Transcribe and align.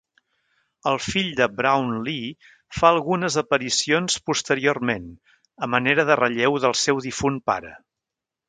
El 0.91 0.95
fill 1.07 1.27
de 1.39 1.47
Brownlee 1.57 2.31
fa 2.79 2.91
algunes 2.93 3.37
aparicions 3.43 4.17
posteriorment, 4.31 5.07
a 5.67 5.73
manera 5.75 6.09
de 6.11 6.21
relleu 6.25 6.61
del 6.65 6.79
seu 6.87 7.05
difunt 7.09 7.43
pare. 7.53 7.77